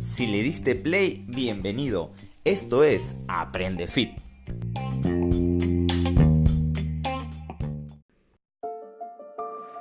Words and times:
Si 0.00 0.26
le 0.26 0.42
diste 0.42 0.74
play, 0.76 1.26
bienvenido. 1.28 2.12
Esto 2.46 2.84
es 2.84 3.18
Aprende 3.28 3.86
Fit. 3.86 4.12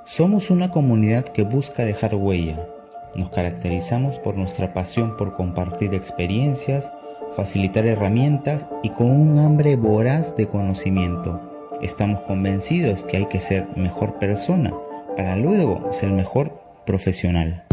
Somos 0.06 0.50
una 0.50 0.72
comunidad 0.72 1.24
que 1.24 1.44
busca 1.44 1.86
dejar 1.86 2.16
huella. 2.16 2.68
Nos 3.16 3.30
caracterizamos 3.30 4.20
por 4.20 4.36
nuestra 4.36 4.74
pasión 4.74 5.16
por 5.16 5.38
compartir 5.38 5.94
experiencias, 5.94 6.92
facilitar 7.38 7.86
herramientas 7.86 8.68
y 8.84 8.90
con 8.90 9.10
un 9.10 9.40
hambre 9.40 9.78
voraz 9.78 10.36
de 10.36 10.50
conocimiento. 10.50 11.40
Estamos 11.82 12.20
convencidos 12.24 13.04
que 13.04 13.16
hay 13.16 13.26
que 13.28 13.40
ser 13.40 13.70
mejor 13.78 14.20
persona 14.20 14.74
para 15.16 15.38
luego 15.38 15.94
ser 15.94 16.12
mejor 16.12 16.62
profesional. 16.86 17.69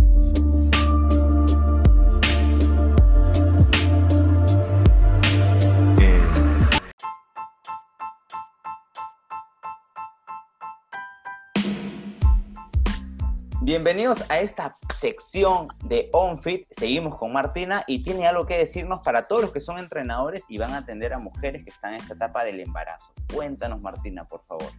Bienvenidos 13.76 14.25
a 14.30 14.40
esta 14.40 14.72
sección 14.98 15.68
de 15.84 16.08
OnFit. 16.14 16.67
Seguimos 16.71 17.18
con 17.18 17.30
Martina 17.34 17.84
y 17.86 18.03
tiene 18.03 18.26
algo 18.26 18.46
que 18.46 18.57
decirnos 18.57 19.00
para 19.00 19.29
todos 19.29 19.43
los 19.43 19.53
que 19.53 19.61
son 19.61 19.76
entrenadores 19.76 20.46
y 20.48 20.57
van 20.57 20.71
a 20.71 20.79
atender 20.79 21.12
a 21.12 21.18
mujeres 21.18 21.62
que 21.62 21.68
están 21.68 21.93
en 21.93 22.00
esta 22.00 22.14
etapa 22.14 22.43
del 22.43 22.58
embarazo. 22.61 23.12
Cuéntanos, 23.34 23.82
Martina, 23.82 24.25
por 24.25 24.43
favor. 24.46 24.70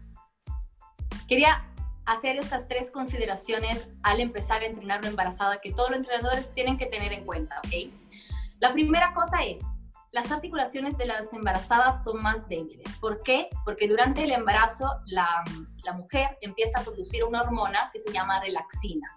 Quería 1.27 1.61
hacer 2.07 2.37
estas 2.37 2.67
tres 2.67 2.89
consideraciones 2.89 3.87
al 4.01 4.19
empezar 4.19 4.63
a 4.63 4.65
entrenar 4.65 5.01
una 5.01 5.09
embarazada 5.09 5.61
que 5.61 5.71
todos 5.73 5.91
los 5.91 5.99
entrenadores 5.99 6.51
tienen 6.55 6.79
que 6.79 6.87
tener 6.87 7.13
en 7.13 7.23
cuenta, 7.23 7.59
¿ok? 7.59 7.93
La 8.57 8.73
primera 8.73 9.13
cosa 9.13 9.43
es, 9.43 9.63
las 10.11 10.31
articulaciones 10.31 10.97
de 10.97 11.05
las 11.05 11.31
embarazadas 11.33 12.03
son 12.03 12.21
más 12.21 12.47
débiles. 12.47 12.87
¿Por 12.99 13.21
qué? 13.23 13.49
Porque 13.65 13.87
durante 13.87 14.23
el 14.23 14.31
embarazo 14.31 14.89
la, 15.05 15.43
mujer 15.95 16.37
empieza 16.41 16.79
a 16.79 16.83
producir 16.83 17.23
una 17.23 17.41
hormona 17.41 17.89
que 17.93 17.99
se 17.99 18.11
llama 18.11 18.41
relaxina. 18.41 19.07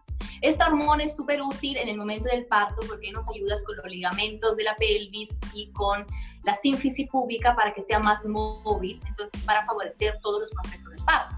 Esta 0.41 0.69
hormona 0.69 1.05
es 1.05 1.17
súper 1.17 1.43
útil 1.43 1.77
en 1.77 1.89
el 1.89 1.97
momento 1.97 2.29
del 2.29 2.47
parto 2.47 2.81
porque 2.89 3.11
nos 3.11 3.29
ayuda 3.29 3.57
con 3.67 3.77
los 3.77 3.87
ligamentos 3.87 4.57
de 4.57 4.65
la 4.65 4.77
pelvis 4.77 5.37
y 5.53 5.73
con 5.73 6.07
la 6.45 6.55
sínfisis 6.55 7.09
pública 7.09 7.57
para 7.57 7.73
que 7.73 7.83
sea 7.83 7.99
más 7.99 8.25
móvil, 8.25 9.01
entonces 9.07 9.43
para 9.45 9.67
favorecer 9.67 10.19
todos 10.23 10.41
los 10.43 10.51
procesos 10.51 10.93
del 10.93 11.05
parto. 11.05 11.35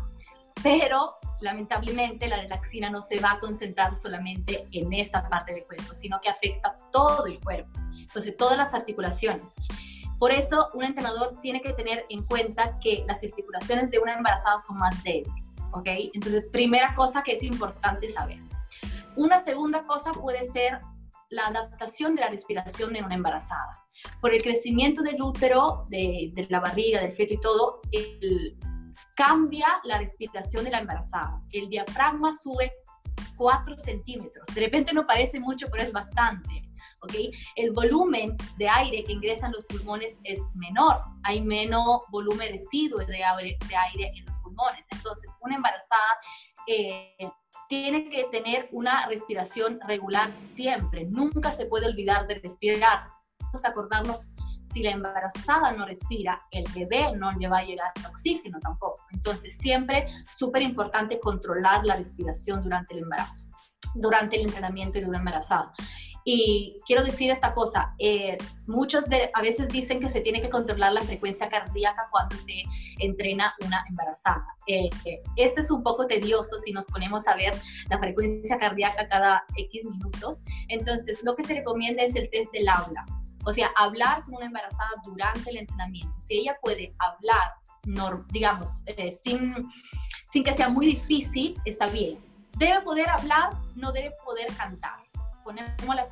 Pero 0.62 1.14
lamentablemente 1.43 2.29
la 2.29 2.37
relaxina 2.37 2.89
no 2.91 3.03
se 3.03 3.21
va 3.21 3.33
a 3.33 3.41
concentrar 3.41 3.97
solamente 3.97 4.67
en 4.73 4.93
esta 4.93 5.29
parte 5.29 5.53
del 5.53 5.65
cuerpo, 5.65 5.95
sino 5.95 6.21
que 6.21 6.31
afecta 6.31 6.77
todo 6.91 7.27
el 7.27 7.41
cuerpo, 7.41 7.71
entonces 7.98 8.37
todas 8.37 8.57
las 8.57 8.73
articulaciones. 8.73 9.53
Por 10.19 10.31
eso 10.31 10.69
un 10.75 10.85
entrenador 10.85 11.41
tiene 11.43 11.61
que 11.61 11.73
tener 11.73 12.07
en 12.09 12.25
cuenta 12.25 12.79
que 12.79 13.05
las 13.09 13.23
articulaciones 13.23 13.91
de 13.91 13.98
una 13.98 14.15
embarazada 14.15 14.59
son 14.61 14.79
más 14.79 15.03
débiles, 15.03 15.48
¿ok? 15.73 15.89
Entonces, 16.15 16.47
primera 16.53 16.95
cosa 16.95 17.23
que 17.25 17.33
es 17.33 17.43
importante 17.43 18.09
saber. 18.09 18.39
Una 19.17 19.43
segunda 19.43 19.83
cosa 19.83 20.13
puede 20.13 20.45
ser 20.53 20.79
la 21.29 21.47
adaptación 21.47 22.15
de 22.15 22.20
la 22.20 22.29
respiración 22.29 22.93
de 22.93 23.03
una 23.03 23.15
embarazada. 23.15 23.85
Por 24.20 24.33
el 24.33 24.43
crecimiento 24.43 25.03
del 25.03 25.20
útero, 25.20 25.87
de, 25.89 26.31
de 26.35 26.47
la 26.48 26.61
barriga, 26.61 27.01
del 27.01 27.13
feto 27.13 27.35
y 27.35 27.41
todo, 27.41 27.81
el, 27.91 28.57
cambia 29.14 29.66
la 29.84 29.98
respiración 29.98 30.64
de 30.64 30.70
la 30.70 30.80
embarazada. 30.80 31.41
El 31.50 31.68
diafragma 31.68 32.32
sube 32.34 32.72
4 33.36 33.78
centímetros. 33.78 34.46
De 34.55 34.60
repente 34.60 34.92
no 34.92 35.06
parece 35.06 35.41
mucho, 35.41 35.66
pero 35.70 35.84
es 35.84 35.92
bastante. 35.92 36.68
¿ok? 37.02 37.14
El 37.56 37.72
volumen 37.72 38.36
de 38.56 38.68
aire 38.68 39.05
que 39.05 39.12
ingresa 39.12 39.46
en 39.46 39.52
los 39.52 39.66
pulmones 39.66 40.16
es 40.24 40.40
menor. 40.55 41.00
Hay 41.24 41.40
menos 41.40 42.02
volumen 42.10 42.52
residuo 42.52 42.98
de 42.98 43.24
aire, 43.24 43.58
de 43.68 43.77
aire 43.77 44.12
en 44.17 44.24
los 44.24 44.39
pulmones. 44.39 44.86
Entonces, 44.90 45.36
una 45.40 45.56
embarazada 45.56 46.18
eh, 46.67 47.30
tiene 47.68 48.08
que 48.08 48.24
tener 48.24 48.68
una 48.72 49.06
respiración 49.06 49.80
regular 49.86 50.30
siempre. 50.55 51.05
Nunca 51.06 51.51
se 51.51 51.67
puede 51.67 51.86
olvidar 51.86 52.27
de 52.27 52.36
respirar. 52.36 53.08
Tenemos 53.39 53.62
que 53.62 53.68
acordarnos 53.68 54.27
si 54.72 54.83
la 54.83 54.92
embarazada 54.92 55.72
no 55.72 55.86
respira, 55.86 56.42
el 56.50 56.64
bebé 56.74 57.12
no 57.16 57.30
le 57.33 57.48
va 57.48 57.58
a 57.58 57.64
llegar 57.64 57.92
oxígeno 58.08 58.58
tampoco. 58.60 59.02
Entonces, 59.10 59.56
siempre 59.56 60.06
súper 60.36 60.62
importante 60.62 61.20
controlar 61.20 61.84
la 61.84 61.96
respiración 61.96 62.62
durante 62.62 62.94
el 62.94 63.02
embarazo, 63.02 63.46
durante 63.94 64.36
el 64.36 64.46
entrenamiento 64.46 64.98
de 64.98 65.06
una 65.06 65.18
embarazada. 65.18 65.72
Y 66.24 66.77
quiero 66.86 67.02
decir 67.02 67.30
esta 67.30 67.52
cosa, 67.52 67.94
eh, 67.98 68.38
muchos 68.66 69.08
de, 69.08 69.30
a 69.34 69.42
veces 69.42 69.68
dicen 69.68 69.98
que 69.98 70.08
se 70.08 70.20
tiene 70.20 70.40
que 70.40 70.50
controlar 70.50 70.92
la 70.92 71.02
frecuencia 71.02 71.48
cardíaca 71.48 72.06
cuando 72.12 72.36
se 72.36 72.62
entrena 73.00 73.54
una 73.64 73.84
embarazada. 73.89 74.46
Eh, 74.68 74.89
eh, 75.04 75.20
este 75.36 75.62
es 75.62 75.70
un 75.70 75.83
poco 75.83 76.06
tedioso 76.06 76.60
si 76.64 76.72
nos 76.72 76.86
ponemos 76.86 77.27
a 77.27 77.34
ver 77.34 77.54
la 77.90 77.98
frecuencia 77.98 78.56
cardíaca 78.58 79.08
cada 79.08 79.44
X 79.56 79.84
minutos. 79.84 80.42
Entonces, 80.68 81.22
lo 81.24 81.34
que 81.34 81.42
se 81.42 81.54
recomienda 81.54 82.04
es 82.04 82.14
el 82.14 82.30
test 82.30 82.52
del 82.52 82.68
aula. 82.68 83.04
O 83.45 83.53
sea, 83.53 83.70
hablar 83.77 84.25
con 84.25 84.35
una 84.35 84.47
embarazada 84.47 84.91
durante 85.05 85.51
el 85.51 85.58
entrenamiento. 85.58 86.14
Si 86.19 86.35
ella 86.35 86.57
puede 86.63 86.95
hablar, 86.98 87.55
digamos, 88.29 88.83
eh, 88.86 89.13
sin, 89.25 89.69
sin 90.30 90.45
que 90.45 90.55
sea 90.55 90.69
muy 90.69 90.86
difícil, 90.86 91.61
está 91.64 91.86
bien. 91.86 92.19
Debe 92.57 92.81
poder 92.83 93.08
hablar, 93.08 93.51
no 93.75 93.92
debe 93.92 94.13
poder 94.25 94.47
cantar. 94.57 95.02
Ponémosla 95.42 96.07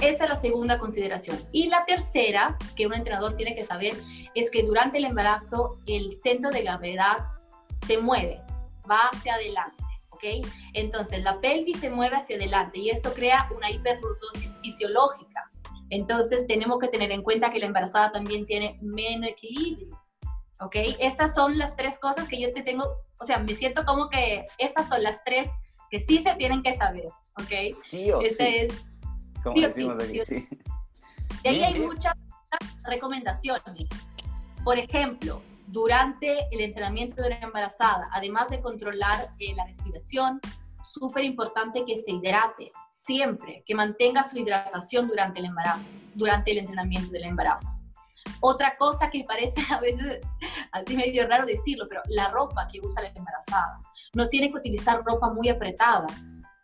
esa 0.00 0.24
es 0.24 0.30
la 0.30 0.40
segunda 0.40 0.78
consideración. 0.78 1.38
Y 1.52 1.68
la 1.68 1.84
tercera, 1.84 2.56
que 2.74 2.88
un 2.88 2.94
entrenador 2.94 3.36
tiene 3.36 3.54
que 3.54 3.64
saber, 3.64 3.94
es 4.34 4.50
que 4.50 4.64
durante 4.64 4.98
el 4.98 5.04
embarazo 5.04 5.78
el 5.86 6.16
centro 6.16 6.50
de 6.50 6.62
gravedad 6.62 7.18
se 7.86 7.98
mueve, 7.98 8.40
va 8.90 9.10
hacia 9.12 9.34
adelante. 9.34 9.82
Entonces 10.72 11.22
la 11.22 11.40
pelvis 11.40 11.80
se 11.80 11.90
mueve 11.90 12.16
hacia 12.16 12.36
adelante 12.36 12.78
y 12.78 12.90
esto 12.90 13.12
crea 13.12 13.48
una 13.56 13.70
hiperlordosis 13.70 14.51
fisiológica. 14.62 15.50
Entonces 15.90 16.46
tenemos 16.46 16.78
que 16.78 16.88
tener 16.88 17.10
en 17.10 17.22
cuenta 17.22 17.52
que 17.52 17.58
la 17.58 17.66
embarazada 17.66 18.12
también 18.12 18.46
tiene 18.46 18.76
menos 18.80 19.30
equilibrio, 19.30 20.00
¿ok? 20.60 20.76
Estas 20.98 21.34
son 21.34 21.58
las 21.58 21.76
tres 21.76 21.98
cosas 21.98 22.26
que 22.28 22.40
yo 22.40 22.52
te 22.54 22.62
tengo, 22.62 22.84
o 23.20 23.26
sea, 23.26 23.38
me 23.38 23.54
siento 23.54 23.84
como 23.84 24.08
que 24.08 24.46
estas 24.58 24.88
son 24.88 25.02
las 25.02 25.22
tres 25.24 25.48
que 25.90 26.00
sí 26.00 26.22
se 26.22 26.34
tienen 26.36 26.62
que 26.62 26.74
saber, 26.76 27.04
¿ok? 27.38 27.74
Sí 27.84 28.10
o 28.10 28.22
sí. 28.22 28.28
Es, 28.28 28.84
como 29.42 29.60
decimos 29.60 29.96
aquí, 30.02 30.20
sí. 30.22 30.48
De 31.42 31.50
ahí 31.50 31.62
hay 31.62 31.80
muchas 31.80 32.14
recomendaciones. 32.84 33.88
Por 34.64 34.78
ejemplo, 34.78 35.42
durante 35.66 36.46
el 36.52 36.60
entrenamiento 36.60 37.22
de 37.22 37.28
una 37.28 37.40
embarazada, 37.40 38.08
además 38.12 38.48
de 38.48 38.60
controlar 38.60 39.30
eh, 39.38 39.54
la 39.54 39.66
respiración, 39.66 40.40
súper 40.82 41.24
importante 41.24 41.84
que 41.84 42.00
se 42.00 42.12
hidrate 42.12 42.72
siempre, 42.90 43.64
que 43.66 43.74
mantenga 43.74 44.24
su 44.24 44.38
hidratación 44.38 45.08
durante 45.08 45.40
el 45.40 45.46
embarazo, 45.46 45.96
durante 46.14 46.52
el 46.52 46.58
entrenamiento 46.58 47.10
del 47.10 47.24
embarazo. 47.24 47.80
Otra 48.40 48.76
cosa 48.76 49.10
que 49.10 49.24
parece 49.24 49.54
a 49.70 49.80
veces 49.80 50.20
así 50.72 50.96
medio 50.96 51.26
raro 51.26 51.46
decirlo, 51.46 51.84
pero 51.88 52.02
la 52.08 52.28
ropa 52.28 52.68
que 52.70 52.80
usa 52.80 53.02
la 53.02 53.08
embarazada. 53.08 53.80
No 54.14 54.28
tiene 54.28 54.50
que 54.50 54.58
utilizar 54.58 55.02
ropa 55.04 55.32
muy 55.32 55.48
apretada. 55.48 56.06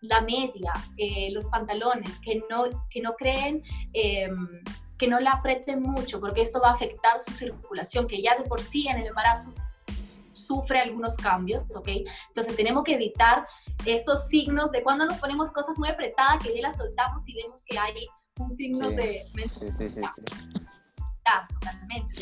La 0.01 0.21
media, 0.21 0.73
eh, 0.97 1.31
los 1.33 1.49
pantalones 1.49 2.21
que 2.21 2.41
no, 2.49 2.65
que 2.89 3.01
no 3.01 3.15
creen 3.15 3.63
eh, 3.93 4.31
que 4.99 5.07
no 5.07 5.21
la 5.21 5.31
aprieten 5.31 5.81
mucho, 5.81 6.21
porque 6.21 6.43
esto 6.43 6.61
va 6.61 6.71
a 6.71 6.75
afectar 6.75 7.23
su 7.23 7.31
circulación, 7.33 8.09
que 8.09 8.21
ya 8.21 8.37
de 8.37 8.45
por 8.45 8.61
sí 8.61 8.89
en 8.89 8.99
el 8.99 9.07
embarazo 9.07 9.55
sufre 10.49 10.81
algunos 10.81 11.17
cambios, 11.17 11.63
¿ok? 11.77 11.89
Entonces 12.29 12.57
tenemos 12.57 12.83
que 12.85 12.95
evitar 12.95 13.47
estos 13.85 14.27
signos 14.29 14.73
de 14.73 14.83
cuando 14.83 15.07
nos 15.07 15.19
ponemos 15.19 15.53
cosas 15.53 15.79
muy 15.79 15.89
apretadas, 15.89 16.43
que 16.43 16.55
ya 16.55 16.63
las 16.63 16.77
soltamos 16.77 17.23
y 17.29 17.35
vemos 17.35 17.63
que 17.67 17.79
hay 17.79 18.07
un 18.41 18.51
signo 18.51 18.89
de... 18.89 19.23
Sí, 19.59 19.71
sí, 19.71 19.89
sí, 19.91 20.01
totalmente 21.49 22.15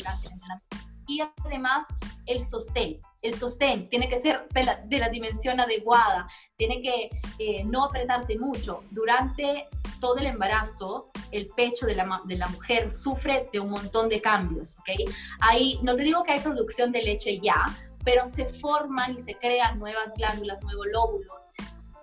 Y 1.07 1.21
además 1.45 1.85
el 2.25 2.43
sostén. 2.43 2.99
El 3.21 3.33
sostén 3.33 3.89
tiene 3.89 4.09
que 4.09 4.19
ser 4.19 4.47
de 4.49 4.63
la, 4.63 4.75
de 4.85 4.99
la 4.99 5.09
dimensión 5.09 5.59
adecuada, 5.59 6.27
tiene 6.55 6.81
que 6.81 7.09
eh, 7.39 7.63
no 7.63 7.85
apretarte 7.85 8.37
mucho. 8.37 8.83
Durante 8.91 9.67
todo 9.99 10.17
el 10.17 10.27
embarazo, 10.27 11.09
el 11.31 11.47
pecho 11.49 11.85
de 11.85 11.95
la, 11.95 12.21
de 12.25 12.35
la 12.35 12.47
mujer 12.49 12.91
sufre 12.91 13.49
de 13.51 13.59
un 13.59 13.71
montón 13.71 14.09
de 14.09 14.21
cambios, 14.21 14.77
¿ok? 14.79 15.09
Ahí, 15.39 15.79
no 15.83 15.95
te 15.95 16.03
digo 16.03 16.23
que 16.23 16.33
hay 16.33 16.39
producción 16.39 16.91
de 16.91 17.01
leche 17.01 17.39
ya, 17.39 17.65
pero 18.07 18.25
se 18.25 18.45
forman 18.45 19.17
y 19.17 19.21
se 19.21 19.37
crean 19.37 19.79
nuevas 19.79 20.13
glándulas, 20.15 20.63
nuevos 20.63 20.87
lóbulos 20.93 21.51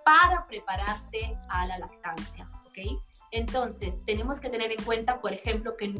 para 0.05 0.45
prepararse 0.45 1.35
a 1.49 1.65
la 1.65 1.79
lactancia, 1.79 2.47
¿ok? 2.67 3.01
Entonces, 3.31 3.95
tenemos 4.05 4.39
que 4.39 4.51
tener 4.51 4.71
en 4.71 4.83
cuenta, 4.83 5.19
por 5.19 5.33
ejemplo, 5.33 5.75
que 5.75 5.99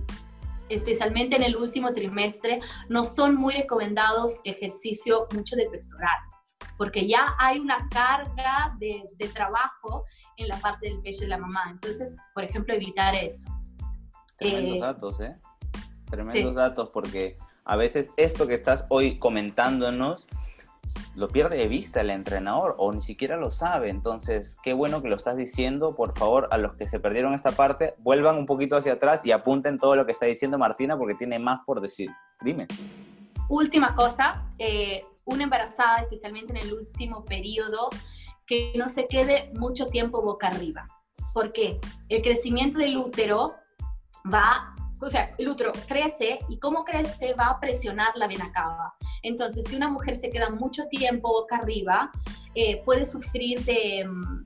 especialmente 0.70 1.38
en 1.38 1.42
el 1.42 1.56
último 1.56 1.92
trimestre, 1.92 2.60
no 2.88 3.04
son 3.04 3.34
muy 3.34 3.56
recomendados 3.56 4.36
ejercicio 4.44 5.26
mucho 5.34 5.56
de 5.56 5.68
pectoral, 5.72 6.20
porque 6.78 7.08
ya 7.08 7.36
hay 7.40 7.58
una 7.58 7.90
carga 7.90 8.76
de, 8.78 9.06
de 9.16 9.28
trabajo 9.30 10.06
en 10.38 10.50
la 10.50 10.58
parte 10.58 10.88
del 10.88 11.02
pecho 11.02 11.22
de 11.22 11.30
la 11.30 11.40
mamá. 11.40 11.64
Entonces, 11.72 12.16
por 12.36 12.44
ejemplo, 12.44 12.76
evitar 12.76 13.16
eso. 13.16 13.50
Tremendos 14.38 14.76
eh, 14.76 14.80
datos, 14.80 15.20
¿eh? 15.20 15.36
Tremendos 16.12 16.54
datos, 16.54 16.92
porque 16.94 17.40
a 17.66 17.76
veces 17.76 18.14
esto 18.16 18.48
que 18.48 18.54
estás 18.54 18.86
hoy 18.90 19.18
comentándonos 19.18 20.28
lo 21.16 21.30
pierde 21.30 21.58
de 21.58 21.68
vista 21.68 22.02
el 22.02 22.10
entrenador 22.10 22.76
o 22.78 22.92
ni 22.92 23.02
siquiera 23.02 23.38
lo 23.38 23.50
sabe. 23.50 23.90
Entonces, 23.90 24.58
qué 24.64 24.74
bueno 24.74 25.02
que 25.02 25.10
lo 25.10 25.16
estás 25.16 25.38
diciendo. 25.38 25.96
Por 25.96 26.14
favor, 26.14 26.48
a 26.52 26.58
los 26.58 26.76
que 26.76 26.88
se 26.88 27.00
perdieron 27.00 27.34
esta 27.34 27.52
parte, 27.52 27.96
vuelvan 28.00 28.38
un 28.38 28.46
poquito 28.46 28.76
hacia 28.76 28.94
atrás 28.94 29.22
y 29.24 29.32
apunten 29.32 29.80
todo 29.80 29.96
lo 29.96 30.06
que 30.06 30.12
está 30.12 30.26
diciendo 30.26 30.58
Martina 30.58 30.98
porque 30.98 31.16
tiene 31.16 31.40
más 31.40 31.62
por 31.66 31.82
decir. 31.82 32.10
Dime. 32.42 32.68
Última 33.50 33.96
cosa, 33.96 34.46
eh, 34.60 35.06
una 35.24 35.44
embarazada, 35.44 35.98
especialmente 35.98 36.52
en 36.52 36.58
el 36.58 36.74
último 36.74 37.24
periodo, 37.24 37.90
que 38.46 38.74
no 38.76 38.90
se 38.90 39.08
quede 39.08 39.52
mucho 39.56 39.88
tiempo 39.88 40.22
boca 40.22 40.48
arriba. 40.48 40.88
¿Por 41.34 41.52
qué? 41.52 41.80
El 42.10 42.22
crecimiento 42.22 42.78
del 42.78 42.98
útero 42.98 43.54
va 44.32 44.75
o 45.06 45.10
sea, 45.10 45.34
el 45.38 45.48
útero 45.48 45.72
crece 45.88 46.40
y 46.50 46.58
como 46.58 46.84
crece 46.84 47.36
va 47.36 47.48
a 47.50 47.60
presionar 47.60 48.10
la 48.16 48.28
vena 48.28 48.52
cava. 48.52 48.96
Entonces, 49.22 49.66
si 49.70 49.76
una 49.76 49.88
mujer 49.88 50.18
se 50.18 50.32
queda 50.32 50.50
mucho 50.50 50.88
tiempo 50.88 51.30
boca 51.30 51.58
arriba, 51.58 52.12
eh, 52.56 52.82
puede 52.84 53.06
sufrir 53.06 53.64
de 53.66 54.04
mm, 54.04 54.46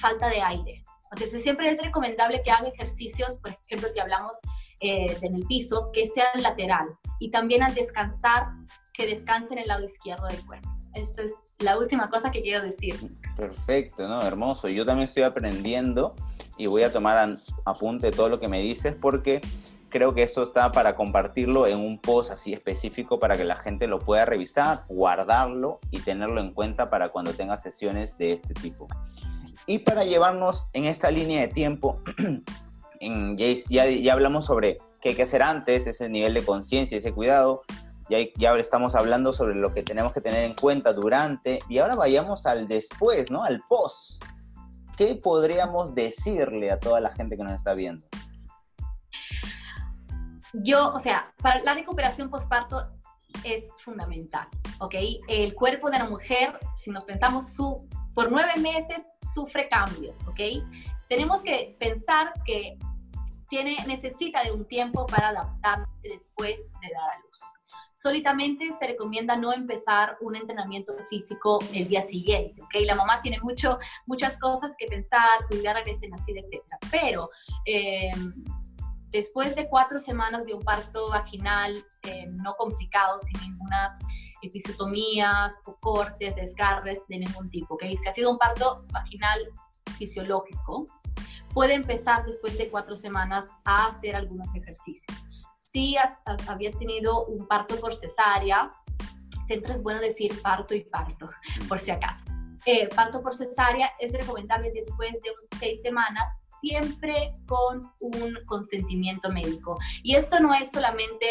falta 0.00 0.28
de 0.28 0.42
aire. 0.42 0.84
Entonces, 1.12 1.42
siempre 1.42 1.70
es 1.70 1.80
recomendable 1.80 2.42
que 2.44 2.50
haga 2.50 2.68
ejercicios, 2.68 3.34
por 3.40 3.56
ejemplo, 3.64 3.88
si 3.88 3.98
hablamos 3.98 4.36
eh, 4.80 5.16
en 5.22 5.36
el 5.36 5.46
piso, 5.46 5.90
que 5.92 6.06
sean 6.06 6.42
lateral. 6.42 6.88
Y 7.18 7.30
también 7.30 7.62
al 7.62 7.74
descansar, 7.74 8.48
que 8.92 9.06
descanse 9.06 9.54
en 9.54 9.60
el 9.60 9.68
lado 9.68 9.84
izquierdo 9.84 10.26
del 10.26 10.44
cuerpo. 10.44 10.68
Esto 10.92 11.22
es 11.22 11.32
la 11.60 11.78
última 11.78 12.10
cosa 12.10 12.30
que 12.30 12.42
quiero 12.42 12.62
decir. 12.62 12.94
Perfecto, 13.36 14.06
¿no? 14.06 14.20
Hermoso. 14.22 14.68
Yo 14.68 14.84
también 14.84 15.08
estoy 15.08 15.22
aprendiendo 15.22 16.14
y 16.58 16.66
voy 16.66 16.82
a 16.82 16.92
tomar 16.92 17.36
apunte 17.64 18.10
todo 18.10 18.28
lo 18.28 18.38
que 18.38 18.48
me 18.48 18.60
dices 18.60 18.94
porque 19.00 19.40
creo 19.94 20.12
que 20.12 20.24
esto 20.24 20.42
está 20.42 20.72
para 20.72 20.96
compartirlo 20.96 21.68
en 21.68 21.78
un 21.78 22.00
post 22.00 22.32
así 22.32 22.52
específico 22.52 23.20
para 23.20 23.36
que 23.36 23.44
la 23.44 23.54
gente 23.54 23.86
lo 23.86 24.00
pueda 24.00 24.24
revisar, 24.24 24.80
guardarlo 24.88 25.78
y 25.92 26.00
tenerlo 26.00 26.40
en 26.40 26.52
cuenta 26.52 26.90
para 26.90 27.10
cuando 27.10 27.32
tenga 27.32 27.56
sesiones 27.58 28.18
de 28.18 28.32
este 28.32 28.54
tipo. 28.54 28.88
Y 29.66 29.78
para 29.78 30.02
llevarnos 30.02 30.66
en 30.72 30.86
esta 30.86 31.12
línea 31.12 31.42
de 31.42 31.46
tiempo, 31.46 32.00
en, 33.00 33.38
ya, 33.38 33.86
ya, 33.86 34.12
hablamos 34.12 34.46
sobre 34.46 34.78
qué 35.00 35.10
hay 35.10 35.14
que 35.14 35.22
hacer 35.22 35.44
antes, 35.44 35.86
ese 35.86 36.08
nivel 36.08 36.34
de 36.34 36.44
conciencia, 36.44 36.98
ese 36.98 37.12
cuidado. 37.12 37.62
Ya, 38.10 38.18
ya 38.36 38.52
estamos 38.56 38.96
hablando 38.96 39.32
sobre 39.32 39.54
lo 39.54 39.72
que 39.72 39.84
tenemos 39.84 40.12
que 40.12 40.20
tener 40.20 40.42
en 40.42 40.56
cuenta 40.56 40.92
durante. 40.92 41.60
Y 41.68 41.78
ahora 41.78 41.94
vayamos 41.94 42.46
al 42.46 42.66
después, 42.66 43.30
¿no? 43.30 43.44
Al 43.44 43.62
post. 43.68 44.24
¿Qué 44.96 45.14
podríamos 45.14 45.94
decirle 45.94 46.72
a 46.72 46.80
toda 46.80 46.98
la 46.98 47.10
gente 47.14 47.36
que 47.36 47.44
nos 47.44 47.52
está 47.52 47.74
viendo? 47.74 48.04
Yo, 50.54 50.92
o 50.94 51.00
sea, 51.00 51.32
para 51.42 51.62
la 51.62 51.74
recuperación 51.74 52.30
postparto 52.30 52.88
es 53.42 53.64
fundamental, 53.78 54.46
¿ok? 54.78 54.94
El 55.28 55.54
cuerpo 55.54 55.90
de 55.90 55.98
la 55.98 56.08
mujer, 56.08 56.58
si 56.74 56.90
nos 56.90 57.04
pensamos, 57.04 57.52
su, 57.54 57.88
por 58.14 58.30
nueve 58.30 58.52
meses 58.58 59.02
sufre 59.34 59.68
cambios, 59.68 60.20
¿ok? 60.28 60.40
Tenemos 61.08 61.42
que 61.42 61.76
pensar 61.80 62.32
que 62.46 62.78
tiene, 63.48 63.76
necesita 63.86 64.42
de 64.42 64.52
un 64.52 64.66
tiempo 64.66 65.06
para 65.06 65.28
adaptarse 65.28 65.90
después 66.02 66.70
de 66.80 66.92
dar 66.92 67.04
a 67.04 67.18
luz. 67.18 67.40
Solitamente 67.94 68.70
se 68.78 68.86
recomienda 68.86 69.36
no 69.36 69.52
empezar 69.52 70.18
un 70.20 70.36
entrenamiento 70.36 70.92
físico 71.08 71.58
el 71.72 71.88
día 71.88 72.02
siguiente, 72.02 72.62
¿ok? 72.62 72.74
La 72.84 72.94
mamá 72.94 73.22
tiene 73.22 73.40
mucho, 73.40 73.78
muchas 74.06 74.38
cosas 74.38 74.74
que 74.78 74.86
pensar, 74.86 75.46
cuidar 75.48 75.76
a 75.76 75.84
recién 75.84 76.10
nacida, 76.10 76.40
etc. 76.40 76.62
Pero 76.90 77.30
eh, 77.64 78.12
después 79.14 79.54
de 79.54 79.68
cuatro 79.68 80.00
semanas 80.00 80.44
de 80.44 80.54
un 80.54 80.62
parto 80.62 81.08
vaginal 81.08 81.86
eh, 82.02 82.26
no 82.26 82.56
complicado, 82.56 83.20
sin 83.20 83.40
ninguna 83.48 83.96
episiotomías 84.42 85.60
o 85.66 85.76
cortes, 85.76 86.34
desgarres 86.34 87.06
de 87.06 87.20
ningún 87.20 87.48
tipo, 87.48 87.74
¿ok? 87.74 87.84
Si 88.02 88.08
ha 88.08 88.12
sido 88.12 88.32
un 88.32 88.38
parto 88.38 88.84
vaginal 88.90 89.38
fisiológico, 89.96 90.86
puede 91.54 91.74
empezar 91.74 92.26
después 92.26 92.58
de 92.58 92.68
cuatro 92.68 92.96
semanas 92.96 93.46
a 93.64 93.86
hacer 93.86 94.16
algunos 94.16 94.52
ejercicios. 94.52 95.16
Si 95.56 95.94
había 96.48 96.72
tenido 96.72 97.24
un 97.26 97.46
parto 97.46 97.76
por 97.76 97.94
cesárea, 97.94 98.68
siempre 99.46 99.74
es 99.74 99.82
bueno 99.82 100.00
decir 100.00 100.42
parto 100.42 100.74
y 100.74 100.82
parto, 100.82 101.28
por 101.68 101.78
si 101.78 101.92
acaso. 101.92 102.24
Eh, 102.66 102.88
parto 102.88 103.22
por 103.22 103.34
cesárea 103.34 103.90
es 104.00 104.12
recomendable 104.12 104.72
después 104.72 105.12
de 105.12 105.30
seis 105.58 105.80
semanas 105.82 106.24
siempre 106.64 107.32
con 107.46 107.92
un 108.00 108.38
consentimiento 108.46 109.30
médico. 109.30 109.78
Y 110.02 110.14
esto 110.14 110.40
no 110.40 110.54
es 110.54 110.70
solamente 110.70 111.26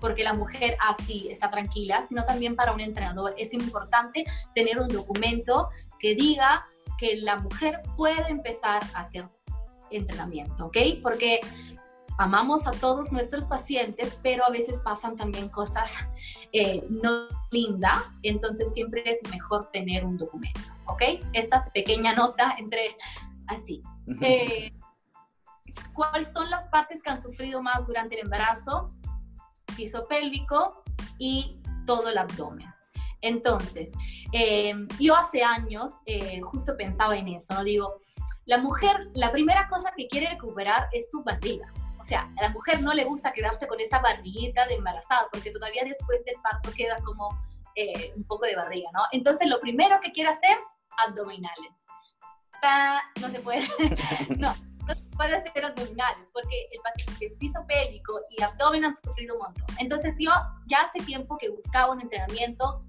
porque 0.00 0.22
la 0.22 0.34
mujer 0.34 0.76
así 0.86 1.28
está 1.30 1.50
tranquila, 1.50 2.04
sino 2.06 2.24
también 2.24 2.54
para 2.54 2.72
un 2.72 2.80
entrenador. 2.80 3.34
Es 3.38 3.54
importante 3.54 4.24
tener 4.54 4.78
un 4.78 4.88
documento 4.88 5.70
que 5.98 6.14
diga 6.14 6.66
que 6.98 7.16
la 7.16 7.36
mujer 7.36 7.80
puede 7.96 8.28
empezar 8.28 8.82
a 8.94 9.00
hacer 9.00 9.26
entrenamiento, 9.90 10.66
¿ok? 10.66 10.76
Porque 11.02 11.40
amamos 12.18 12.66
a 12.66 12.72
todos 12.72 13.10
nuestros 13.10 13.46
pacientes, 13.46 14.18
pero 14.22 14.44
a 14.44 14.50
veces 14.50 14.80
pasan 14.80 15.16
también 15.16 15.48
cosas 15.48 15.90
eh, 16.52 16.84
no 16.90 17.28
lindas, 17.50 18.04
entonces 18.22 18.72
siempre 18.74 19.02
es 19.06 19.30
mejor 19.30 19.70
tener 19.72 20.04
un 20.04 20.18
documento, 20.18 20.60
¿ok? 20.86 21.02
Esta 21.32 21.64
pequeña 21.72 22.14
nota 22.14 22.54
entre 22.58 22.94
así. 23.46 23.82
Eh, 24.22 24.72
¿Cuáles 25.94 26.32
son 26.32 26.48
las 26.50 26.66
partes 26.68 27.02
que 27.02 27.10
han 27.10 27.22
sufrido 27.22 27.62
más 27.62 27.86
durante 27.86 28.14
el 28.14 28.22
embarazo? 28.22 28.88
Piso 29.76 30.06
pélvico 30.08 30.82
y 31.18 31.60
todo 31.86 32.08
el 32.08 32.18
abdomen. 32.18 32.68
Entonces, 33.20 33.90
eh, 34.32 34.74
yo 35.00 35.16
hace 35.16 35.42
años 35.42 35.92
eh, 36.06 36.40
justo 36.40 36.76
pensaba 36.76 37.16
en 37.16 37.28
eso, 37.28 37.54
¿no? 37.54 37.64
Digo, 37.64 38.00
la 38.46 38.58
mujer, 38.58 39.08
la 39.14 39.32
primera 39.32 39.68
cosa 39.68 39.92
que 39.96 40.08
quiere 40.08 40.30
recuperar 40.30 40.88
es 40.92 41.10
su 41.10 41.22
barriga. 41.22 41.66
O 42.00 42.04
sea, 42.04 42.30
a 42.38 42.42
la 42.42 42.50
mujer 42.50 42.80
no 42.82 42.94
le 42.94 43.04
gusta 43.04 43.32
quedarse 43.32 43.66
con 43.66 43.80
esa 43.80 43.98
barriguita 43.98 44.66
de 44.66 44.74
embarazada, 44.74 45.26
porque 45.32 45.50
todavía 45.50 45.82
después 45.84 46.24
del 46.24 46.36
parto 46.42 46.70
queda 46.76 46.96
como 47.04 47.28
un 48.16 48.24
poco 48.24 48.44
de 48.44 48.56
barriga, 48.56 48.90
¿no? 48.92 49.02
Entonces, 49.12 49.48
lo 49.48 49.60
primero 49.60 50.00
que 50.00 50.10
quiere 50.10 50.30
hacer, 50.30 50.56
abdominales 51.06 51.70
no 53.20 53.30
se 53.30 53.40
puede, 53.40 53.62
no, 54.38 54.54
no 54.86 54.94
se 54.94 55.10
puede 55.10 55.36
hacer 55.36 55.64
abdominales 55.64 56.28
porque 56.32 56.68
el 56.72 56.80
paciente 56.82 57.36
piso 57.38 57.58
pélvico 57.66 58.20
y 58.36 58.42
abdomen 58.42 58.84
han 58.84 58.94
sufrido 58.94 59.34
un 59.36 59.42
montón. 59.42 59.66
Entonces 59.78 60.14
yo 60.18 60.30
ya 60.66 60.78
hace 60.82 61.04
tiempo 61.04 61.36
que 61.38 61.48
buscaba 61.50 61.92
un 61.92 62.00
entrenamiento 62.00 62.80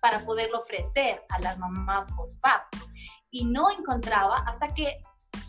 para 0.00 0.20
poderlo 0.24 0.60
ofrecer 0.60 1.22
a 1.30 1.40
las 1.40 1.58
mamás 1.58 2.08
postparto 2.14 2.78
y 3.30 3.44
no 3.44 3.70
encontraba 3.70 4.38
hasta 4.46 4.68
que 4.74 5.00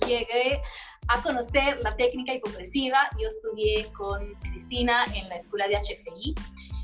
llegué 0.06 0.62
a 1.08 1.22
conocer 1.22 1.80
la 1.82 1.96
técnica 1.96 2.34
hipopresiva. 2.34 3.10
Yo 3.20 3.28
estudié 3.28 3.92
con 3.94 4.34
Cristina 4.36 5.06
en 5.14 5.28
la 5.30 5.36
escuela 5.36 5.68
de 5.68 5.76
HFI 5.78 6.36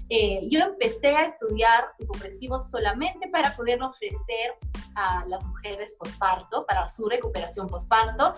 eh, 0.10 0.48
yo 0.50 0.62
empecé 0.62 1.16
a 1.16 1.26
estudiar 1.26 1.84
hipopresivos 2.00 2.72
solamente 2.72 3.28
para 3.30 3.56
poder 3.56 3.82
ofrecer 3.84 4.56
a 4.98 5.24
las 5.28 5.46
mujeres 5.46 5.96
posparto, 5.98 6.66
para 6.66 6.90
su 6.90 7.08
recuperación 7.08 7.68
posparto. 7.68 8.34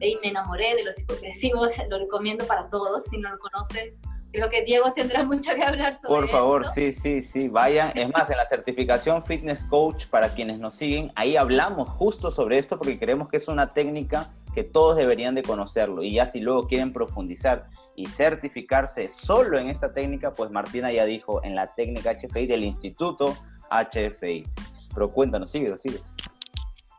Y 0.00 0.18
me 0.22 0.30
enamoré 0.30 0.74
de 0.74 0.84
los 0.84 0.98
hipopresivos, 0.98 1.72
lo 1.88 1.98
recomiendo 1.98 2.44
para 2.46 2.68
todos, 2.68 3.04
si 3.04 3.16
no 3.18 3.30
lo 3.30 3.38
conocen. 3.38 3.94
Creo 4.32 4.48
que 4.48 4.62
Diego 4.62 4.92
tendrá 4.92 5.24
mucho 5.24 5.54
que 5.54 5.62
hablar 5.62 5.96
sobre 6.00 6.20
Por 6.20 6.28
favor, 6.28 6.66
sí, 6.66 6.92
sí, 6.92 7.20
sí, 7.20 7.48
vayan. 7.48 7.96
Es 7.96 8.08
más, 8.12 8.30
en 8.30 8.36
la 8.36 8.44
certificación 8.44 9.22
Fitness 9.22 9.64
Coach, 9.64 10.06
para 10.06 10.28
quienes 10.28 10.58
nos 10.58 10.74
siguen, 10.74 11.10
ahí 11.16 11.36
hablamos 11.36 11.90
justo 11.90 12.30
sobre 12.30 12.58
esto 12.58 12.78
porque 12.78 12.98
creemos 12.98 13.28
que 13.28 13.38
es 13.38 13.48
una 13.48 13.72
técnica 13.72 14.28
que 14.54 14.62
todos 14.62 14.96
deberían 14.96 15.34
de 15.34 15.42
conocerlo. 15.42 16.02
Y 16.02 16.14
ya 16.14 16.26
si 16.26 16.40
luego 16.40 16.68
quieren 16.68 16.92
profundizar 16.92 17.68
y 17.96 18.06
certificarse 18.06 19.08
solo 19.08 19.58
en 19.58 19.68
esta 19.68 19.92
técnica, 19.92 20.32
pues 20.32 20.50
Martina 20.50 20.92
ya 20.92 21.04
dijo 21.04 21.42
en 21.42 21.56
la 21.56 21.74
técnica 21.74 22.14
HFI 22.14 22.46
del 22.46 22.64
Instituto 22.64 23.36
HFI. 23.70 24.46
Pero 24.94 25.10
cuéntanos, 25.10 25.50
sigue, 25.50 25.76
sigue. 25.76 26.00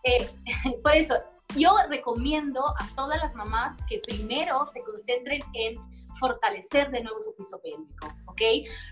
Eh, 0.04 0.30
por 0.84 0.96
eso, 0.96 1.16
yo 1.56 1.76
recomiendo 1.90 2.62
a 2.80 2.88
todas 2.96 3.22
las 3.22 3.36
mamás 3.36 3.78
que 3.88 4.00
primero 4.08 4.66
se 4.74 4.82
concentren 4.84 5.42
en 5.54 5.76
fortalecer 6.20 6.92
de 6.92 7.02
nuevo 7.02 7.20
su 7.22 7.36
piso 7.36 7.60
pélvico, 7.62 8.08
¿ok? 8.28 8.42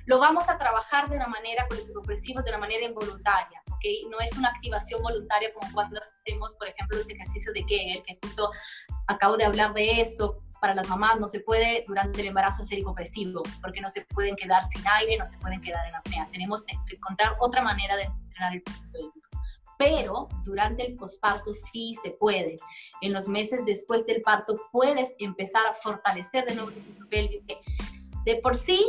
Lo 0.06 0.20
vamos 0.20 0.50
a 0.50 0.58
trabajar 0.58 1.10
de 1.10 1.16
una 1.16 1.28
manera 1.28 1.68
con 1.68 1.78
los 1.78 1.88
supresivos, 1.88 2.44
de 2.44 2.52
una 2.52 2.60
manera 2.60 2.86
involuntaria, 2.86 3.62
¿ok? 3.72 4.10
No 4.10 4.20
es 4.20 4.36
una 4.38 4.50
activación 4.50 5.02
voluntaria 5.02 5.54
como 5.54 5.72
cuando 5.74 6.02
hacemos, 6.02 6.56
por 6.56 6.68
ejemplo, 6.68 6.98
los 6.98 7.10
ejercicios 7.10 7.54
de 7.54 7.66
Kegel, 7.66 8.04
que 8.04 8.18
justo 8.24 8.50
acabo 9.08 9.38
de 9.38 9.46
hablar 9.46 9.74
de 9.74 10.02
eso, 10.02 10.42
para 10.60 10.76
las 10.76 10.88
mamás 10.88 11.20
no 11.20 11.30
se 11.30 11.40
puede 11.40 11.84
durante 11.88 12.22
el 12.22 12.28
embarazo 12.28 12.64
hacer 12.64 12.80
hipopresivo, 12.80 13.44
porque 13.62 13.82
no 13.82 13.90
se 13.90 14.02
pueden 14.02 14.36
quedar 14.36 14.66
sin 14.66 14.86
aire, 14.88 15.18
no 15.18 15.26
se 15.26 15.38
pueden 15.38 15.62
quedar 15.62 15.86
en 15.88 15.96
apnea. 15.96 16.28
Tenemos 16.32 16.66
que 16.66 16.78
encontrar 16.96 17.36
otra 17.40 17.62
manera 17.62 17.96
de 17.96 18.04
entrenar 18.04 18.54
el 18.54 18.64
pélvico. 18.64 19.30
Pero 19.78 20.28
durante 20.44 20.86
el 20.86 20.98
posparto 20.98 21.54
sí 21.54 21.96
se 22.04 22.12
puede. 22.12 22.58
En 23.02 23.14
los 23.14 23.28
meses 23.28 23.62
después 23.66 24.06
del 24.06 24.22
parto 24.22 24.60
puedes 24.72 25.16
empezar 25.20 25.66
a 25.68 25.74
fortalecer 25.74 26.46
de 26.46 26.56
nuevo 26.56 26.72
tu 26.72 26.80
piso 26.82 27.06
pélvico. 27.10 27.46
De 28.26 28.36
por 28.38 28.58
sí 28.58 28.86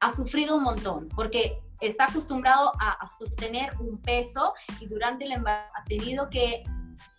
ha 0.00 0.10
sufrido 0.10 0.56
un 0.56 0.62
montón, 0.62 1.08
porque 1.14 1.58
está 1.80 2.06
acostumbrado 2.06 2.72
a, 2.80 3.06
sostener 3.18 3.70
un 3.78 4.00
peso 4.00 4.54
y 4.80 4.86
durante 4.86 5.26
el 5.26 5.32
embarazo 5.32 5.74
ha 5.76 5.84
tenido 5.84 6.30
que 6.30 6.62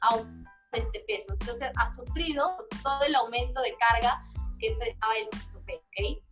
aumentar 0.01 0.46
este 0.71 0.99
peso. 1.07 1.33
Entonces 1.33 1.71
ha 1.75 1.87
sufrido 1.87 2.57
todo 2.83 3.03
el 3.03 3.15
aumento 3.15 3.61
de 3.61 3.75
carga 3.77 4.23
que 4.59 4.69
enfrentaba 4.69 5.13
el 5.15 5.29
piso 5.29 5.57
¿ok? 5.59 6.23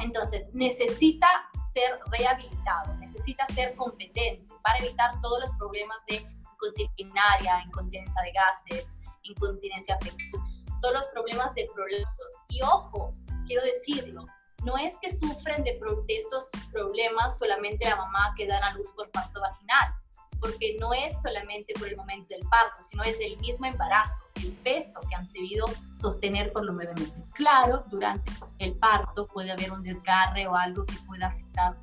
Entonces 0.00 0.46
necesita 0.52 1.26
ser 1.72 1.98
rehabilitado, 2.10 2.94
necesita 2.96 3.46
ser 3.48 3.74
competente 3.76 4.46
para 4.62 4.78
evitar 4.78 5.20
todos 5.20 5.40
los 5.40 5.50
problemas 5.56 5.98
de 6.08 6.16
incontinencia, 6.16 7.62
incontinencia 7.66 8.22
de 8.22 8.32
gases, 8.32 8.86
incontinencia 9.22 9.98
fecal, 10.00 10.40
todos 10.80 10.94
los 10.94 11.06
problemas 11.08 11.54
de 11.54 11.68
prolapsos. 11.74 12.26
Y 12.48 12.62
ojo, 12.62 13.12
quiero 13.46 13.62
decirlo, 13.64 14.26
no 14.64 14.76
es 14.76 14.94
que 15.00 15.14
sufren 15.14 15.64
de, 15.64 15.80
estos 16.08 16.50
problemas 16.70 17.38
solamente 17.38 17.88
la 17.88 17.96
mamá 17.96 18.34
que 18.36 18.46
da 18.46 18.58
a 18.58 18.74
luz 18.74 18.92
por 18.92 19.10
parto 19.10 19.40
vaginal, 19.40 19.94
porque 20.42 20.76
no 20.80 20.92
es 20.92 21.22
solamente 21.22 21.72
por 21.78 21.88
el 21.88 21.96
momento 21.96 22.34
del 22.34 22.46
parto, 22.48 22.82
sino 22.82 23.04
es 23.04 23.16
el 23.20 23.38
mismo 23.38 23.64
embarazo, 23.64 24.20
el 24.34 24.50
peso 24.64 25.00
que 25.08 25.14
han 25.14 25.32
debido 25.32 25.66
sostener 25.96 26.52
por 26.52 26.64
los 26.64 26.74
nueve 26.74 26.92
meses. 26.94 27.22
Claro, 27.32 27.84
durante 27.88 28.32
el 28.58 28.74
parto 28.74 29.26
puede 29.26 29.52
haber 29.52 29.70
un 29.70 29.82
desgarre 29.84 30.48
o 30.48 30.56
algo 30.56 30.84
que 30.84 30.96
pueda 31.06 31.28
afectar 31.28 31.76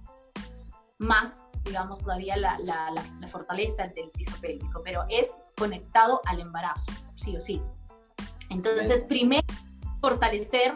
más, 0.97 1.47
digamos, 1.63 2.01
todavía 2.01 2.35
la, 2.35 2.59
la, 2.59 2.91
la 2.91 3.27
fortaleza 3.29 3.87
del 3.87 4.09
piso 4.09 4.35
pélvico, 4.41 4.81
pero 4.83 5.05
es 5.07 5.29
conectado 5.57 6.21
al 6.25 6.41
embarazo, 6.41 6.91
sí 7.15 7.37
o 7.37 7.41
sí. 7.41 7.61
Entonces, 8.49 9.03
primero, 9.05 9.47
fortalecer 10.01 10.75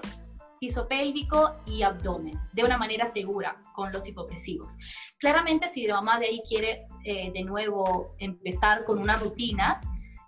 piso 0.63 0.87
pélvico 0.87 1.57
y 1.65 1.83
abdomen 1.83 2.39
de 2.53 2.63
una 2.63 2.77
manera 2.77 3.11
segura 3.11 3.57
con 3.75 3.91
los 3.91 4.07
hipopresivos. 4.07 4.77
Claramente 5.19 5.67
si 5.67 5.85
la 5.85 5.95
mamá 5.95 6.19
de 6.19 6.27
ahí 6.27 6.41
quiere 6.47 6.87
eh, 7.03 7.33
de 7.33 7.43
nuevo 7.43 8.15
empezar 8.17 8.85
con 8.85 8.97
unas 8.97 9.21
rutinas, 9.21 9.81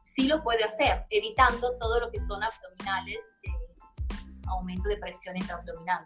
sí 0.03 0.27
lo 0.27 0.43
puede 0.43 0.65
hacer, 0.65 1.05
evitando 1.09 1.77
todo 1.79 2.01
lo 2.01 2.11
que 2.11 2.19
son 2.19 2.43
abdominales, 2.43 3.19
aumento 4.47 4.89
de 4.89 4.97
presión 4.97 5.37
intraabdominal. 5.37 6.03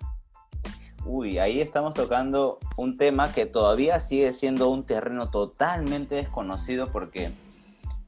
Uy, 1.05 1.39
ahí 1.39 1.59
estamos 1.59 1.95
tocando 1.95 2.59
un 2.77 2.98
tema 2.98 3.33
que 3.33 3.48
todavía 3.48 4.00
sigue 4.00 4.31
siendo 4.33 4.69
un 4.69 4.86
terreno 4.86 5.31
totalmente 5.31 6.13
desconocido 6.13 6.91
porque 6.91 7.31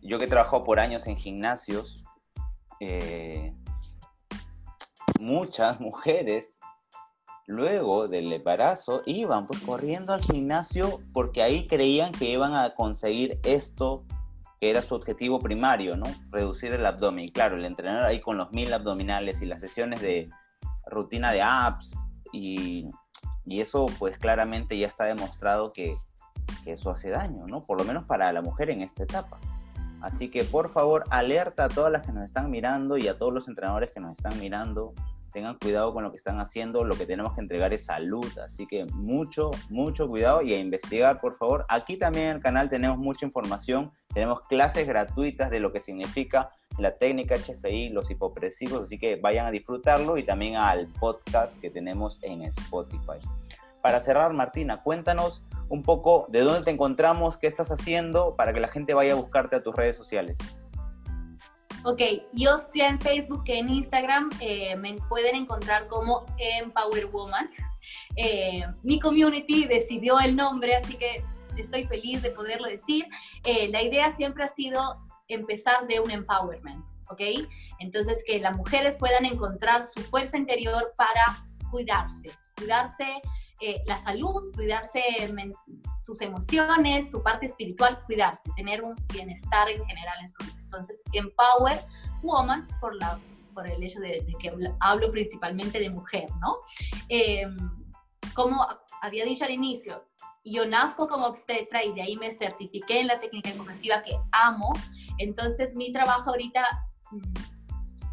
yo 0.04 0.20
que 0.20 0.26
he 0.26 0.28
trabajado 0.28 0.64
por 0.66 0.80
años 0.80 1.08
en 1.08 1.18
gimnasios, 1.18 2.06
eh, 2.80 3.56
muchas 5.22 5.80
mujeres 5.80 6.60
luego 7.48 8.08
del 8.08 8.32
embarazo 8.34 9.04
iban 9.06 9.46
pues 9.46 9.62
corriendo 9.62 10.14
al 10.14 10.22
gimnasio 10.22 11.00
porque 11.14 11.44
ahí 11.44 11.68
creían 11.68 12.12
que 12.12 12.30
iban 12.30 12.54
a 12.54 12.74
conseguir 12.76 13.40
esto 13.44 14.04
que 14.60 14.70
era 14.70 14.82
su 14.82 14.96
objetivo 14.96 15.40
primario, 15.40 15.98
¿no? 15.98 16.06
Reducir 16.30 16.72
el 16.74 16.86
abdomen. 16.86 17.26
Y 17.26 17.32
claro, 17.32 17.56
el 17.56 17.66
entrenar 17.66 18.04
ahí 18.04 18.20
con 18.20 18.38
los 18.38 18.52
mil 18.52 18.72
abdominales 18.72 19.42
y 19.42 19.48
las 19.48 19.62
sesiones 19.62 20.02
de 20.02 20.30
rutina 20.86 21.32
de 21.32 21.42
abs 21.42 21.96
y, 22.32 22.90
eso 23.48 23.88
pues 24.00 24.18
claramente 24.18 24.78
ya 24.78 24.88
está 24.88 25.04
demostrado 25.06 25.74
que, 25.74 25.94
que 26.64 26.72
eso 26.72 26.90
hace 26.90 27.10
daño, 27.10 27.46
¿no? 27.48 27.66
Por 27.66 27.78
lo 27.78 27.84
menos 27.84 28.06
para 28.06 28.32
la 28.32 28.42
mujer 28.42 28.70
en 28.70 28.82
esta 28.82 29.04
etapa. 29.04 29.40
Así 30.02 30.30
que 30.30 30.44
por 30.44 30.70
favor, 30.70 31.04
alerta 31.10 31.66
a 31.66 31.70
todas 31.70 31.92
las 31.92 32.04
que 32.04 32.12
nos 32.12 32.24
están 32.24 32.50
mirando 32.50 32.98
y 32.98 33.08
a 33.08 33.18
todos 33.18 33.34
los 33.34 33.48
entrenadores 33.48 33.92
que 33.92 34.00
nos 34.00 34.14
están 34.14 34.40
mirando. 34.40 34.94
Tengan 35.32 35.58
cuidado 35.58 35.94
con 35.94 36.04
lo 36.04 36.12
que 36.12 36.18
están 36.18 36.40
haciendo. 36.40 36.84
Lo 36.84 36.96
que 36.96 37.06
tenemos 37.06 37.34
que 37.34 37.42
entregar 37.42 37.74
es 37.74 37.86
salud. 37.86 38.28
Así 38.40 38.68
que 38.68 38.86
mucho, 38.94 39.52
mucho 39.70 40.08
cuidado 40.08 40.42
y 40.42 40.54
a 40.54 40.60
investigar, 40.60 41.22
por 41.22 41.38
favor. 41.38 41.66
Aquí 41.70 41.98
también 41.98 42.30
en 42.30 42.36
el 42.38 42.42
canal 42.42 42.70
tenemos 42.70 42.98
mucha 42.98 43.26
información. 43.26 43.92
Tenemos 44.14 44.42
clases 44.42 44.88
gratuitas 44.88 45.50
de 45.50 45.60
lo 45.60 45.72
que 45.72 45.80
significa 45.80 46.52
la 46.78 46.98
técnica 46.98 47.36
HFI, 47.36 47.90
los 47.90 48.10
hipopresivos. 48.12 48.84
Así 48.84 48.98
que 48.98 49.16
vayan 49.16 49.46
a 49.46 49.52
disfrutarlo 49.52 50.18
y 50.18 50.24
también 50.24 50.56
al 50.56 50.88
podcast 51.00 51.60
que 51.60 51.70
tenemos 51.70 52.22
en 52.24 52.44
Spotify. 52.44 53.20
Para 53.82 54.00
cerrar, 54.00 54.34
Martina, 54.34 54.84
cuéntanos 54.84 55.44
un 55.70 55.84
poco 55.84 56.28
de 56.30 56.42
dónde 56.42 56.64
te 56.64 56.72
encontramos, 56.72 57.38
qué 57.38 57.48
estás 57.48 57.72
haciendo 57.72 58.36
para 58.36 58.52
que 58.54 58.60
la 58.60 58.68
gente 58.68 58.94
vaya 58.94 59.14
a 59.14 59.16
buscarte 59.16 59.56
a 59.56 59.64
tus 59.64 59.76
redes 59.76 59.96
sociales. 59.96 60.38
Ok, 61.84 62.00
yo 62.34 62.60
sea 62.72 62.90
en 62.90 63.02
Facebook 63.02 63.44
que 63.44 63.58
en 63.58 63.68
Instagram 63.68 64.30
eh, 64.40 64.76
me 64.76 64.94
pueden 65.10 65.36
encontrar 65.36 65.88
como 65.88 66.28
Empower 66.38 67.08
Woman. 67.08 67.50
Eh, 68.16 68.64
mi 68.84 69.00
community 69.00 69.66
decidió 69.66 70.20
el 70.20 70.36
nombre, 70.36 70.76
así 70.76 70.96
que 70.96 71.24
estoy 71.58 71.86
feliz 71.86 72.22
de 72.22 72.30
poderlo 72.30 72.68
decir. 72.68 73.08
Eh, 73.46 73.68
la 73.70 73.82
idea 73.82 74.14
siempre 74.14 74.44
ha 74.44 74.50
sido 74.50 75.00
empezar 75.28 75.88
de 75.88 76.00
un 76.00 76.12
empowerment, 76.12 76.86
¿ok? 77.10 77.22
Entonces 77.80 78.24
que 78.28 78.40
las 78.40 78.56
mujeres 78.56 78.96
puedan 78.98 79.26
encontrar 79.26 79.84
su 79.84 80.02
fuerza 80.02 80.38
interior 80.38 80.94
para 80.96 81.48
cuidarse, 81.72 82.30
cuidarse 82.58 83.22
la 83.86 83.98
salud, 84.00 84.52
cuidarse 84.56 85.02
sus 86.02 86.20
emociones, 86.22 87.12
su 87.12 87.22
parte 87.22 87.46
espiritual, 87.46 88.00
cuidarse, 88.06 88.50
tener 88.56 88.84
un 88.84 88.96
bienestar 89.14 89.70
en 89.70 89.84
general 89.86 90.16
en 90.20 90.28
su 90.28 90.44
vida. 90.44 90.61
Entonces, 90.72 91.02
Empower 91.12 91.80
Woman 92.22 92.68
por, 92.80 92.96
la, 92.96 93.20
por 93.54 93.68
el 93.68 93.84
hecho 93.84 94.00
de, 94.00 94.26
que 94.40 94.54
hablo 94.80 95.12
principalmente 95.12 95.80
de 95.80 95.90
mujer, 95.90 96.28
¿no? 96.40 96.58
Em, 97.10 97.58
como 98.34 98.66
había 99.02 99.26
dicho 99.26 99.44
al 99.44 99.52
inicio, 99.52 100.06
yo 100.46 100.66
nazco 100.66 101.08
como 101.08 101.28
obstetra 101.28 101.84
y 101.84 101.94
de 101.94 102.02
ahí 102.02 102.16
me 102.16 102.34
certifiqué 102.34 103.02
en 103.02 103.08
la 103.08 103.20
técnica 103.20 103.52
compresiva 103.56 104.02
que 104.04 104.18
amo. 104.32 104.72
Entonces, 105.18 105.76
mi 105.76 105.92
trabajo 105.92 106.30
ahorita 106.30 106.66
mm, 107.12 107.52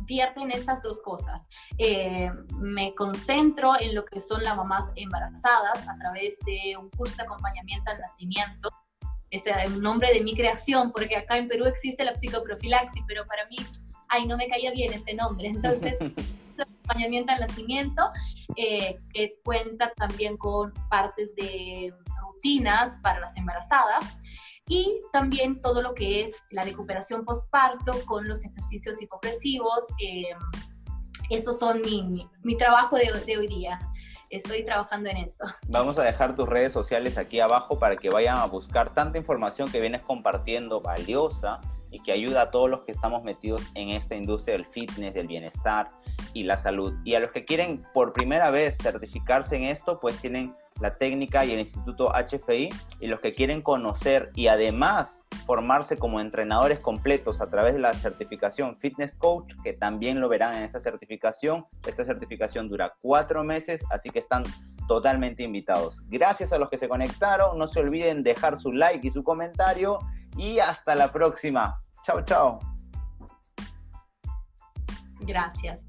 en 0.09 0.51
estas 0.51 0.83
dos 0.83 1.01
cosas. 1.01 1.49
Eh, 1.77 2.31
me 2.59 2.95
concentro 2.95 3.73
en 3.79 3.95
lo 3.95 4.05
que 4.05 4.21
son 4.21 4.43
las 4.43 4.57
mamás 4.57 4.91
embarazadas 4.97 5.87
a 5.87 5.99
través 5.99 6.39
de 6.47 6.77
un 6.79 6.89
curso 6.91 7.17
de 7.17 7.23
acompañamiento 7.25 7.91
al 7.91 8.01
nacimiento. 8.01 8.71
Es 9.31 9.43
un 9.67 9.83
nombre 9.83 10.13
de 10.13 10.23
mi 10.23 10.35
creación, 10.35 10.93
porque 10.93 11.17
acá 11.17 11.37
en 11.37 11.49
Perú 11.49 11.67
existe 11.67 12.05
la 12.05 12.15
psicoprofilaxis, 12.15 13.03
pero 13.07 13.25
para 13.27 13.47
mí, 13.49 13.57
ay, 14.09 14.27
no 14.27 14.37
me 14.37 14.49
caía 14.49 14.71
bien 14.73 14.93
este 14.93 15.15
nombre. 15.15 15.49
Entonces, 15.49 15.97
acompañamiento 16.59 17.33
al 17.33 17.41
nacimiento, 17.41 18.09
eh, 18.57 18.99
que 19.13 19.39
cuenta 19.45 19.93
también 19.97 20.37
con 20.37 20.73
partes 20.89 21.35
de 21.37 21.93
rutinas 22.21 22.97
para 23.03 23.21
las 23.21 23.37
embarazadas 23.37 24.19
y 24.69 25.01
también 25.13 25.61
todo 25.61 25.83
lo 25.83 25.95
que 25.95 26.25
es 26.25 26.35
la 26.51 26.63
recuperación 26.63 27.25
postparto 27.25 27.95
con 28.07 28.29
los 28.29 28.45
ejercicios 28.45 29.01
hipopresivos. 29.01 29.87
Eh, 30.01 30.35
esos 31.31 31.59
son 31.59 31.81
mi, 31.83 32.27
mi, 32.43 32.57
trabajo 32.57 32.97
de, 32.97 33.13
de, 33.27 33.39
hoy 33.39 33.49
día. 33.49 33.79
Estoy 34.31 34.63
trabajando 34.63 35.09
en 35.09 35.17
eso. 35.19 35.45
Vamos 35.69 35.99
a 35.99 36.03
dejar 36.03 36.37
tus 36.37 36.49
redes 36.49 36.73
sociales 36.73 37.17
aquí 37.17 37.41
abajo 37.41 37.79
para 37.79 37.97
que 37.97 38.11
vayan 38.11 38.37
a 38.37 38.45
buscar 38.45 38.93
tanta 38.93 39.17
información 39.17 39.71
que 39.71 39.81
vienes 39.81 40.03
compartiendo 40.03 40.83
valiosa 40.83 41.61
y 41.91 42.01
que 42.01 42.13
ayuda 42.13 42.43
a 42.43 42.51
todos 42.51 42.69
los 42.69 42.83
que 42.83 42.93
estamos 42.93 43.25
metidos 43.25 43.63
en 43.75 43.89
esta 43.89 44.15
industria 44.15 44.57
del 44.57 44.67
fitness, 44.67 45.15
del 45.15 45.27
bienestar 45.27 45.89
y 46.35 46.43
la 46.43 46.59
salud. 46.59 46.93
Y 47.05 47.15
a 47.15 47.21
los 47.21 47.31
que 47.31 47.47
quieren 47.47 47.87
por 47.95 48.13
primera 48.13 48.51
vez 48.51 48.77
certificarse 48.77 49.57
en 49.57 49.65
esto, 49.65 49.99
pues 49.99 50.21
tienen 50.21 50.55
la 50.81 50.97
técnica 50.97 51.45
y 51.45 51.53
el 51.53 51.61
Instituto 51.61 52.13
HFI 52.13 52.69
y 53.01 53.07
los 53.07 53.21
que 53.21 53.33
quieren 53.33 53.63
conocer 53.63 54.31
y 54.35 54.49
además 54.49 55.25
formarse 55.47 55.97
como 55.97 56.21
entrenadores 56.21 56.79
completos 56.79 57.41
a 57.41 57.51
través 57.51 57.75
de 57.75 57.81
la 57.81 57.95
certificación 57.95 58.77
Fitness 58.77 59.17
Coach, 59.17 59.55
que 59.65 59.73
también 59.73 60.21
lo 60.21 60.29
verán 60.29 60.55
en 60.55 60.63
esa 60.63 60.81
certificación. 60.81 61.67
Esta 61.87 62.05
certificación 62.05 62.69
dura 62.69 62.95
cuatro 63.01 63.43
meses, 63.45 63.83
así 63.91 64.11
que 64.11 64.19
están 64.19 64.43
totalmente 64.87 65.43
invitados. 65.43 66.05
Gracias 66.09 66.53
a 66.53 66.59
los 66.59 66.69
que 66.69 66.79
se 66.79 66.89
conectaron, 66.89 67.59
no 67.59 67.67
se 67.67 67.81
olviden 67.81 68.23
dejar 68.23 68.59
su 68.59 68.73
like 68.73 69.07
y 69.07 69.11
su 69.11 69.25
comentario 69.25 69.99
y 70.37 70.59
hasta 70.59 70.95
la 70.95 71.11
próxima. 71.11 71.81
Chao, 72.05 72.23
chao. 72.23 72.59
Gracias. 75.21 75.88